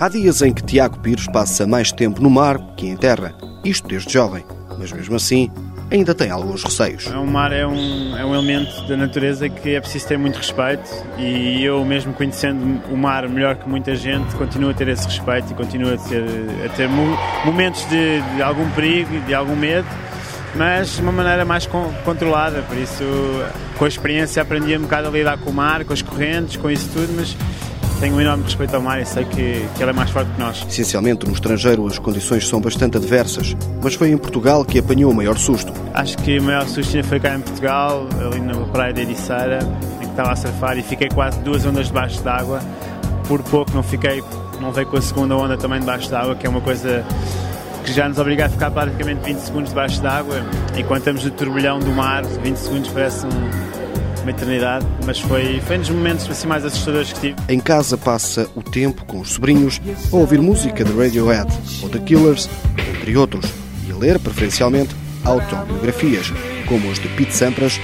Há 0.00 0.08
dias 0.08 0.40
em 0.40 0.50
que 0.50 0.62
Tiago 0.62 0.98
Pires 1.00 1.26
passa 1.26 1.66
mais 1.66 1.92
tempo 1.92 2.22
no 2.22 2.30
mar 2.30 2.58
que 2.74 2.86
em 2.86 2.96
terra, 2.96 3.34
isto 3.62 3.86
desde 3.86 4.10
jovem, 4.10 4.42
mas 4.78 4.90
mesmo 4.90 5.14
assim 5.14 5.50
ainda 5.90 6.14
tem 6.14 6.30
alguns 6.30 6.62
receios. 6.62 7.06
O 7.06 7.26
mar 7.26 7.52
é 7.52 7.66
um, 7.66 8.16
é 8.16 8.24
um 8.24 8.34
elemento 8.34 8.82
da 8.86 8.96
natureza 8.96 9.48
que 9.48 9.74
é 9.74 9.80
preciso 9.80 10.06
ter 10.06 10.18
muito 10.18 10.36
respeito 10.36 10.88
e 11.18 11.64
eu 11.64 11.84
mesmo 11.84 12.12
conhecendo 12.12 12.80
o 12.90 12.96
mar 12.96 13.28
melhor 13.28 13.56
que 13.56 13.68
muita 13.68 13.94
gente 13.96 14.34
continuo 14.36 14.70
a 14.70 14.74
ter 14.74 14.88
esse 14.88 15.06
respeito 15.06 15.52
e 15.52 15.54
continuo 15.54 15.94
a 15.94 15.96
ter, 15.96 16.24
a 16.64 16.68
ter 16.70 16.88
momentos 17.44 17.88
de, 17.88 18.20
de 18.36 18.42
algum 18.42 18.68
perigo 18.70 19.14
e 19.14 19.20
de 19.20 19.34
algum 19.34 19.56
medo 19.56 19.88
mas 20.54 20.96
de 20.96 21.02
uma 21.02 21.12
maneira 21.12 21.44
mais 21.44 21.68
controlada, 22.04 22.62
por 22.62 22.76
isso 22.76 23.04
com 23.78 23.84
a 23.84 23.88
experiência 23.88 24.42
aprendi 24.42 24.76
um 24.76 24.82
bocado 24.82 25.08
a 25.08 25.10
lidar 25.10 25.38
com 25.38 25.50
o 25.50 25.54
mar, 25.54 25.84
com 25.84 25.92
as 25.92 26.02
correntes, 26.02 26.56
com 26.56 26.70
isso 26.70 26.88
tudo, 26.92 27.12
mas 27.14 27.36
tenho 28.00 28.16
um 28.16 28.20
enorme 28.20 28.42
respeito 28.44 28.74
ao 28.74 28.80
mar 28.80 28.98
e 28.98 29.04
sei 29.04 29.24
que, 29.26 29.68
que 29.76 29.82
ele 29.82 29.90
é 29.90 29.92
mais 29.92 30.10
forte 30.10 30.30
que 30.30 30.40
nós. 30.40 30.66
Essencialmente, 30.66 31.26
no 31.26 31.32
estrangeiro 31.32 31.86
as 31.86 31.98
condições 31.98 32.48
são 32.48 32.58
bastante 32.58 32.96
adversas, 32.96 33.54
mas 33.82 33.94
foi 33.94 34.10
em 34.10 34.16
Portugal 34.16 34.64
que 34.64 34.78
apanhou 34.78 35.12
o 35.12 35.14
maior 35.14 35.36
susto. 35.36 35.70
Acho 35.92 36.16
que 36.18 36.38
o 36.38 36.42
maior 36.42 36.66
susto 36.66 37.04
foi 37.04 37.20
cá 37.20 37.34
em 37.34 37.40
Portugal, 37.40 38.06
ali 38.18 38.40
na 38.40 38.54
praia 38.72 38.94
de 38.94 39.02
Ericeira, 39.02 39.58
em 40.00 40.04
que 40.06 40.10
estava 40.10 40.32
a 40.32 40.36
surfar 40.36 40.78
e 40.78 40.82
fiquei 40.82 41.08
quase 41.10 41.38
duas 41.40 41.66
ondas 41.66 41.88
debaixo 41.88 42.22
d'água. 42.22 42.60
Por 43.28 43.42
pouco 43.42 43.70
não 43.74 43.82
fiquei, 43.82 44.24
não 44.60 44.72
veio 44.72 44.86
com 44.86 44.96
a 44.96 45.02
segunda 45.02 45.36
onda 45.36 45.58
também 45.58 45.78
debaixo 45.78 46.10
d'água, 46.10 46.34
que 46.34 46.46
é 46.46 46.50
uma 46.50 46.62
coisa 46.62 47.04
que 47.84 47.92
já 47.92 48.08
nos 48.08 48.18
obriga 48.18 48.46
a 48.46 48.48
ficar 48.48 48.70
praticamente 48.70 49.20
20 49.24 49.38
segundos 49.38 49.68
debaixo 49.68 50.00
d'água. 50.00 50.42
Enquanto 50.74 51.00
estamos 51.00 51.24
no 51.24 51.30
turbilhão 51.32 51.78
do 51.78 51.92
mar, 51.92 52.24
20 52.24 52.56
segundos 52.56 52.90
parece 52.90 53.26
um, 53.26 53.79
uma 54.22 54.30
eternidade, 54.30 54.86
mas 55.04 55.18
foi, 55.20 55.60
foi 55.60 55.76
um 55.76 55.80
dos 55.80 55.90
momentos 55.90 56.30
assim, 56.30 56.46
mais 56.46 56.64
assustadores 56.64 57.12
que 57.12 57.20
tive. 57.20 57.36
Em 57.48 57.60
casa 57.60 57.96
passa 57.96 58.48
o 58.54 58.62
tempo 58.62 59.04
com 59.04 59.20
os 59.20 59.30
sobrinhos 59.30 59.80
a 60.12 60.16
ouvir 60.16 60.40
música 60.40 60.84
de 60.84 60.92
Radiohead 60.92 61.50
ou 61.82 61.88
The 61.88 61.98
Killers, 62.00 62.48
entre 62.96 63.16
outros, 63.16 63.50
e 63.86 63.92
a 63.92 63.96
ler, 63.96 64.18
preferencialmente, 64.18 64.94
autobiografias, 65.24 66.32
como 66.66 66.90
as 66.90 66.98
de 66.98 67.08
Pete 67.08 67.34
Sampras 67.34 67.80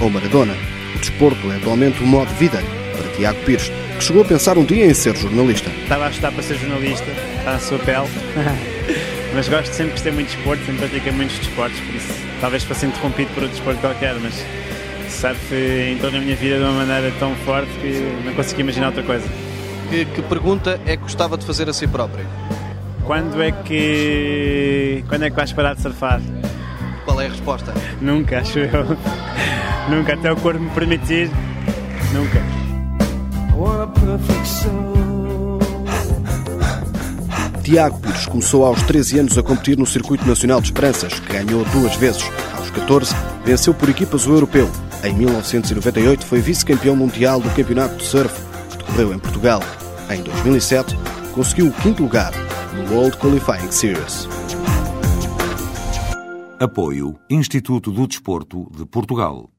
ou 0.00 0.10
Maradona. 0.10 0.54
O 0.94 0.98
desporto 0.98 1.50
é 1.50 1.56
atualmente 1.56 2.02
um 2.02 2.06
modo 2.06 2.28
de 2.28 2.34
vida 2.34 2.62
para 2.96 3.10
Tiago 3.16 3.38
Pires, 3.44 3.70
que 3.98 4.04
chegou 4.04 4.22
a 4.22 4.24
pensar 4.24 4.58
um 4.58 4.64
dia 4.64 4.86
em 4.86 4.94
ser 4.94 5.16
jornalista. 5.16 5.70
Estava 5.82 6.06
a 6.06 6.10
estudar 6.10 6.32
para 6.32 6.42
ser 6.42 6.58
jornalista, 6.58 7.10
está 7.38 7.52
na 7.52 7.58
sua 7.58 7.78
pele. 7.78 8.08
mas 9.34 9.48
gosto 9.48 9.72
sempre 9.72 9.94
de 9.96 10.02
ter 10.02 10.12
muito 10.12 10.28
desporto, 10.34 10.64
sempre 10.64 10.88
pratiquei 10.88 11.12
muitos 11.12 11.38
desportos, 11.38 11.78
por 11.80 11.94
isso 11.94 12.26
talvez 12.40 12.64
fosse 12.64 12.86
interrompido 12.86 13.30
por 13.34 13.42
outro 13.42 13.56
desporto 13.56 13.80
qualquer, 13.80 14.14
mas 14.14 14.44
surf 15.10 15.54
entrou 15.92 16.10
na 16.10 16.20
minha 16.20 16.36
vida 16.36 16.58
de 16.58 16.62
uma 16.62 16.72
maneira 16.72 17.12
tão 17.18 17.34
forte 17.36 17.70
que 17.80 18.22
não 18.24 18.34
consegui 18.34 18.62
imaginar 18.62 18.88
outra 18.88 19.02
coisa. 19.02 19.26
Que, 19.90 20.04
que 20.04 20.22
pergunta 20.22 20.80
é 20.84 20.96
que 20.96 21.02
gostava 21.02 21.36
de 21.36 21.46
fazer 21.46 21.68
a 21.68 21.72
si 21.72 21.86
próprio? 21.86 22.26
Quando 23.04 23.40
é 23.40 23.52
que. 23.52 25.04
Quando 25.08 25.22
é 25.22 25.30
que 25.30 25.36
vais 25.36 25.52
parar 25.52 25.74
de 25.74 25.82
surfar? 25.82 26.20
Qual 27.04 27.20
é 27.20 27.26
a 27.26 27.28
resposta? 27.28 27.72
Nunca, 28.00 28.40
acho 28.40 28.58
eu. 28.58 28.84
Nunca, 29.88 30.14
até 30.14 30.32
o 30.32 30.36
corpo 30.36 30.60
me 30.60 30.70
permitir. 30.70 31.30
Nunca. 32.12 32.42
Tiago 37.62 37.98
Pires 38.00 38.26
começou 38.26 38.64
aos 38.64 38.82
13 38.82 39.20
anos 39.20 39.38
a 39.38 39.42
competir 39.42 39.78
no 39.78 39.86
Circuito 39.86 40.26
Nacional 40.26 40.60
de 40.60 40.68
Esperanças, 40.68 41.18
que 41.20 41.32
ganhou 41.32 41.64
duas 41.66 41.94
vezes. 41.96 42.22
Aos 42.56 42.70
14, 42.70 43.14
venceu 43.44 43.72
por 43.72 43.88
equipas 43.88 44.26
o 44.26 44.32
europeu 44.32 44.68
em 45.04 45.14
1998 45.14 46.24
foi 46.24 46.40
vice-campeão 46.40 46.96
mundial 46.96 47.40
do 47.40 47.48
Campeonato 47.50 47.96
de 47.96 48.04
Surf, 48.04 48.34
que 48.70 48.76
decorreu 48.78 49.14
em 49.14 49.18
Portugal. 49.18 49.60
Em 50.10 50.22
2007, 50.22 50.96
conseguiu 51.32 51.68
o 51.68 51.72
quinto 51.72 52.02
lugar 52.02 52.32
no 52.74 52.94
World 52.94 53.16
Qualifying 53.18 53.70
Series. 53.70 54.28
Apoio 56.58 57.18
Instituto 57.28 57.92
do 57.92 58.06
Desporto 58.06 58.70
de 58.74 58.86
Portugal. 58.86 59.50